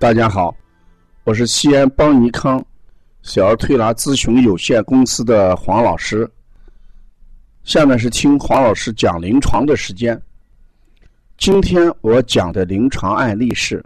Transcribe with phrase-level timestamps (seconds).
[0.00, 0.54] 大家好，
[1.24, 2.64] 我是西安邦尼康
[3.22, 6.30] 小儿推拿咨询有限公司的黄老师。
[7.64, 10.16] 下面是听黄老师讲临床的时间。
[11.36, 13.84] 今天我讲的临床案例是：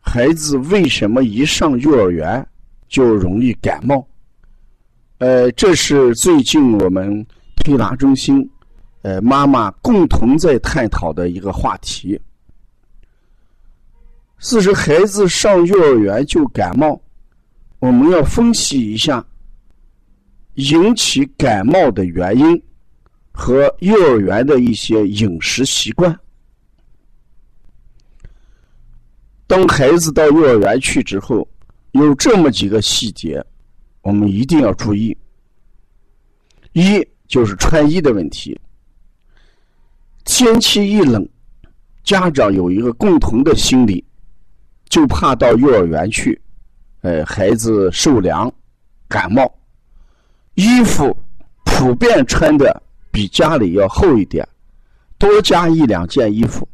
[0.00, 2.44] 孩子为什么一上幼儿园
[2.88, 4.04] 就容易感冒？
[5.18, 7.24] 呃，这是最近我们
[7.62, 8.50] 推拿中心
[9.02, 12.20] 呃妈妈共同在探讨的一个话题。
[14.38, 17.00] 四是，孩子上幼儿园就感冒，
[17.78, 19.24] 我们要分析一下
[20.54, 22.62] 引起感冒的原因
[23.32, 26.14] 和幼儿园的一些饮食习惯。
[29.46, 31.46] 当孩子到幼儿园去之后，
[31.92, 33.44] 有这么几个细节，
[34.02, 35.16] 我们一定要注意。
[36.72, 38.58] 一就是穿衣的问题，
[40.24, 41.26] 天气一冷，
[42.02, 44.04] 家长有一个共同的心理。
[44.94, 46.40] 就怕到幼儿园去，
[47.00, 48.48] 呃，孩子受凉、
[49.08, 49.52] 感冒，
[50.54, 51.18] 衣服
[51.64, 54.48] 普遍穿的比家里要厚一点，
[55.18, 56.68] 多加一两件衣服。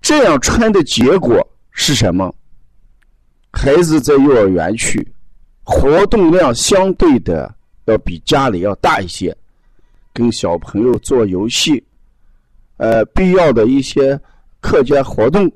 [0.00, 2.32] 这样穿的结果是什么？
[3.50, 5.12] 孩子在幼儿园去，
[5.64, 7.52] 活动量相对的
[7.86, 9.36] 要比家里要大一些，
[10.12, 11.84] 跟小朋友做游戏，
[12.76, 14.16] 呃，必要的一些
[14.60, 15.50] 课间活动。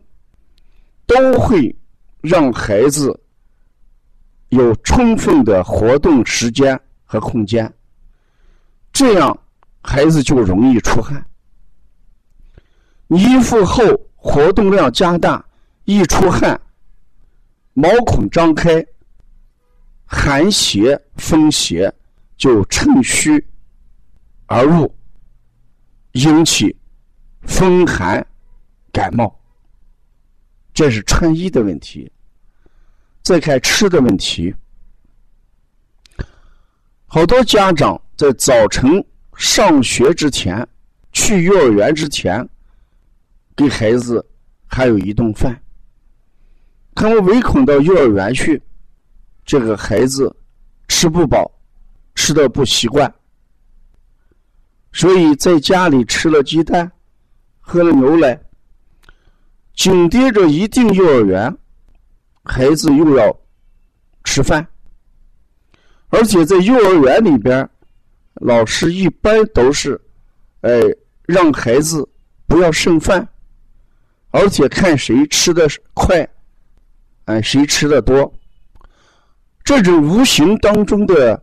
[1.09, 1.75] 都会
[2.21, 3.19] 让孩子
[4.51, 7.73] 有充分的活动时间和空间，
[8.93, 9.37] 这样
[9.81, 11.25] 孩子就容易出汗。
[13.09, 13.83] 衣服厚，
[14.15, 15.43] 活动量加大，
[15.85, 16.61] 一出汗，
[17.73, 18.85] 毛孔张开，
[20.05, 21.91] 寒邪风邪
[22.37, 23.43] 就趁虚
[24.45, 24.95] 而入，
[26.13, 26.77] 引起
[27.43, 28.25] 风寒
[28.93, 29.38] 感冒。
[30.79, 32.09] 这是穿衣的问题，
[33.25, 34.55] 再看吃的问题。
[37.05, 40.65] 好多家长在早晨上学之前，
[41.11, 42.49] 去幼儿园之前，
[43.57, 44.25] 给孩子
[44.69, 45.61] 还有一顿饭。
[46.95, 48.63] 他们唯恐到幼儿园去，
[49.45, 50.33] 这个孩子
[50.87, 51.51] 吃不饱，
[52.15, 53.13] 吃的不习惯，
[54.93, 56.89] 所以在家里吃了鸡蛋，
[57.59, 58.41] 喝了牛奶。
[59.79, 61.57] 紧接着一进幼儿园，
[62.43, 63.33] 孩子又要
[64.25, 64.67] 吃饭，
[66.09, 67.71] 而且在幼儿园里边，
[68.41, 69.99] 老师一般都是，
[70.63, 70.81] 哎，
[71.27, 72.07] 让孩子
[72.49, 73.27] 不要剩饭，
[74.31, 76.29] 而且看谁吃的快，
[77.27, 78.35] 哎，谁吃的多。
[79.63, 81.41] 这种无形当中的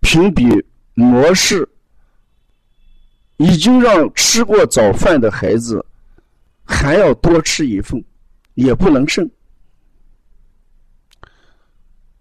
[0.00, 0.46] 评比
[0.92, 1.66] 模式，
[3.38, 5.82] 已经让吃过早饭的孩子。
[6.66, 8.04] 还要多吃一份，
[8.54, 9.30] 也不能剩。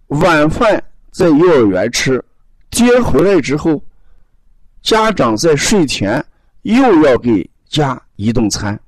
[0.08, 2.24] 晚饭在幼儿园吃，
[2.70, 3.84] 接回来之后，
[4.84, 6.24] 家长在睡前
[6.62, 8.80] 又要给加一顿餐。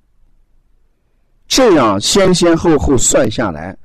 [1.48, 3.76] 这样先先后后算下来，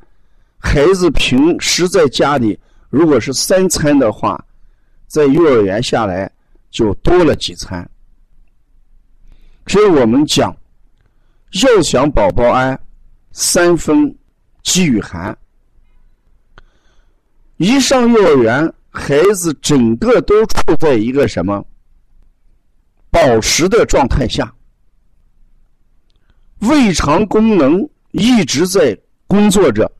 [0.58, 2.58] 孩子平时在家里
[2.90, 4.44] 如果是三餐的话，
[5.06, 6.30] 在幼儿园下来
[6.70, 7.88] 就多了几餐。
[9.66, 10.54] 所以我们讲。
[11.60, 12.78] 要想宝宝安，
[13.32, 14.16] 三分
[14.62, 15.36] 饥与寒。
[17.58, 21.64] 一上幼儿园，孩子整个都处在一个什么
[23.10, 24.52] 饱食的状态下，
[26.60, 29.92] 胃肠功能一直在工作着，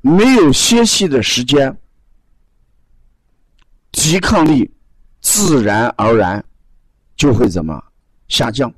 [0.00, 1.74] 没有歇息的时间，
[3.92, 4.68] 抵抗力
[5.20, 6.44] 自然而然
[7.16, 7.80] 就会怎么
[8.26, 8.72] 下降。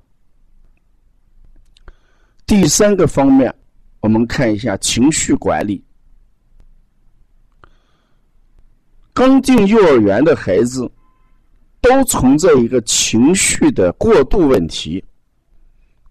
[2.48, 3.54] 第三个方面，
[4.00, 5.84] 我们看一下情绪管理。
[9.12, 10.90] 刚进幼儿园的孩子，
[11.82, 15.04] 都存在一个情绪的过度问题。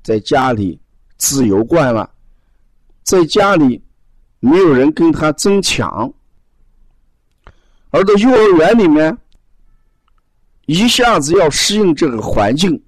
[0.03, 0.79] 在家里
[1.17, 2.07] 自由惯了，
[3.01, 3.83] 在家里
[4.39, 6.13] 没有人跟他争抢，
[7.89, 9.17] 而在幼儿园里面，
[10.67, 12.79] 一下子要适应这个环境，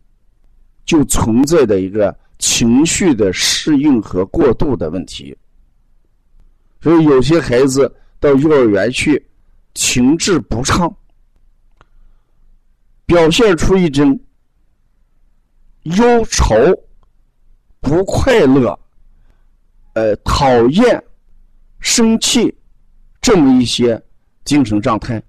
[0.86, 2.16] 就存在的一个。
[2.39, 5.38] 情绪的适应和过度的问题，
[6.81, 9.24] 所以有些孩子到幼儿园去，
[9.74, 10.94] 情志不畅，
[13.06, 14.19] 表现出一种
[15.83, 16.56] 忧愁、
[17.81, 18.77] 不快乐、
[19.94, 21.01] 呃讨厌、
[21.80, 22.53] 生气
[23.21, 24.01] 这么一些
[24.45, 25.21] 精神状态，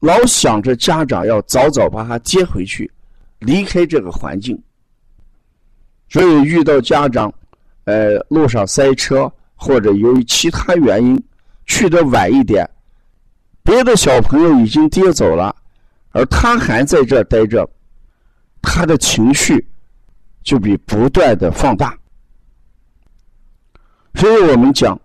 [0.00, 2.90] 老想着家长要早早把他接回去，
[3.38, 4.60] 离开这个环境。
[6.08, 7.32] 所以遇到家长，
[7.84, 11.22] 呃，路上塞车或者由于其他原因
[11.66, 12.68] 去的晚一点，
[13.62, 15.54] 别的小朋友已经跌走了，
[16.12, 17.68] 而他还在这待着，
[18.62, 19.66] 他的情绪
[20.42, 21.96] 就比不断的放大。
[24.14, 24.98] 所以我们讲，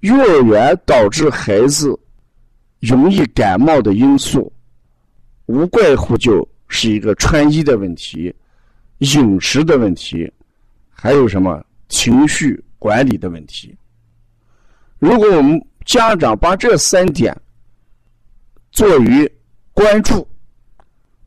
[0.00, 1.98] 幼儿园导致孩子
[2.80, 4.50] 容易感冒的因素，
[5.46, 8.34] 无怪乎就是一个穿衣的问题。
[9.04, 10.32] 饮食的问题，
[10.90, 13.76] 还有什么情绪管理的问题？
[14.98, 17.36] 如果我们家长把这三点
[18.72, 19.30] 做于
[19.72, 20.26] 关注，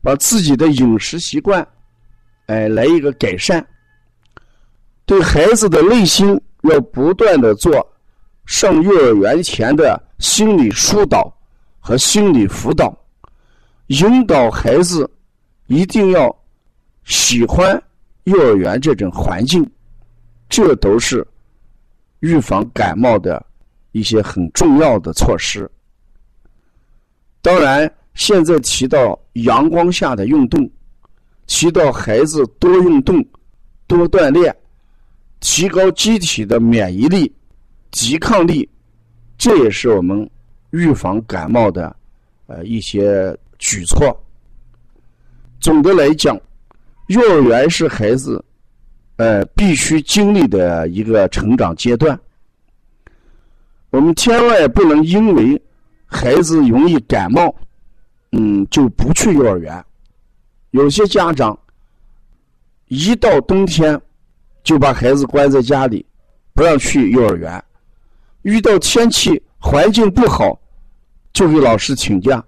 [0.02, 1.66] 把自己的饮食习惯，
[2.46, 3.64] 哎，来一个改善，
[5.06, 7.86] 对孩子的内心要不断的做
[8.46, 11.32] 上幼儿园前的心理疏导
[11.78, 12.96] 和心理辅导，
[13.88, 15.08] 引导孩子
[15.66, 16.34] 一定要。
[17.08, 17.82] 喜欢
[18.24, 19.66] 幼儿园这种环境，
[20.46, 21.26] 这都是
[22.20, 23.44] 预防感冒的
[23.92, 25.68] 一些很重要的措施。
[27.40, 30.70] 当然，现在提到阳光下的运动，
[31.46, 33.26] 提到孩子多运动、
[33.86, 34.54] 多锻炼，
[35.40, 37.34] 提高机体的免疫力、
[37.90, 38.68] 抵抗力，
[39.38, 40.28] 这也是我们
[40.72, 41.96] 预防感冒的
[42.48, 44.14] 呃一些举措。
[45.58, 46.38] 总的来讲。
[47.08, 48.44] 幼儿园是孩子，
[49.16, 52.18] 呃，必须经历的一个成长阶段。
[53.88, 55.60] 我们千万不能因为
[56.04, 57.54] 孩子容易感冒，
[58.32, 59.82] 嗯，就不去幼儿园。
[60.72, 61.58] 有些家长
[62.88, 63.98] 一到冬天
[64.62, 66.04] 就把孩子关在家里，
[66.52, 67.64] 不让去幼儿园。
[68.42, 70.60] 遇到天气环境不好，
[71.32, 72.44] 就给老师请假。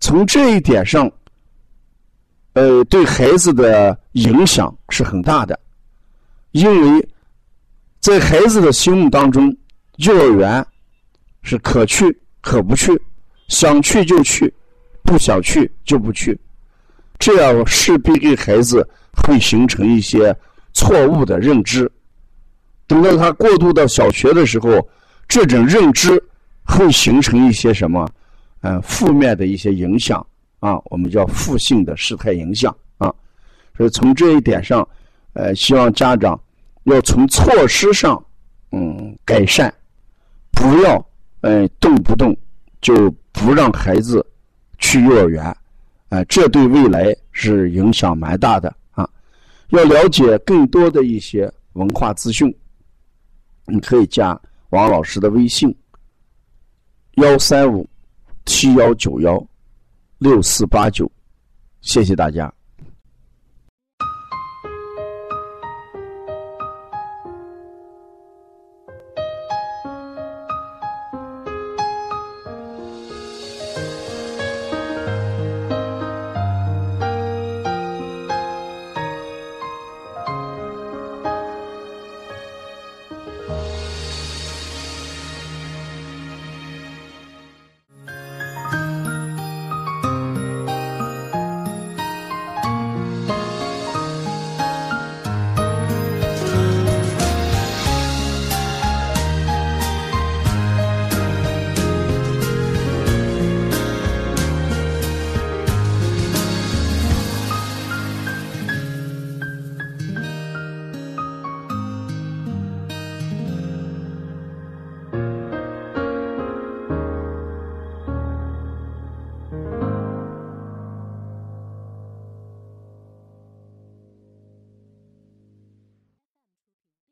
[0.00, 1.12] 从这一点上。
[2.54, 5.58] 呃，对孩子的影响是很大的，
[6.50, 7.08] 因为
[7.98, 9.56] 在孩子的心目当中，
[9.96, 10.64] 幼儿园
[11.42, 12.92] 是可去可不去，
[13.48, 14.52] 想去就去，
[15.02, 16.38] 不想去就不去，
[17.18, 20.36] 这样势必给孩子会形成一些
[20.74, 21.90] 错误的认知。
[22.86, 24.86] 等到他过渡到小学的时候，
[25.26, 26.22] 这种认知
[26.64, 28.06] 会形成一些什么？
[28.60, 30.24] 嗯，负面的一些影响。
[30.62, 33.12] 啊，我们叫负性的事态影响啊，
[33.76, 34.88] 所以从这一点上，
[35.32, 36.40] 呃，希望家长
[36.84, 38.24] 要从措施上，
[38.70, 39.74] 嗯，改善，
[40.52, 41.04] 不要，
[41.40, 42.36] 呃，动不动
[42.80, 44.24] 就不让孩子
[44.78, 45.44] 去幼儿园，
[46.10, 49.04] 啊，这对未来是影响蛮大的啊。
[49.70, 52.56] 要了解更多的一些文化资讯，
[53.66, 55.76] 你可以加王老师的微信：
[57.14, 57.84] 幺三五
[58.46, 59.44] 七幺九幺。
[60.22, 61.10] 六四八九，
[61.80, 62.52] 谢谢大家。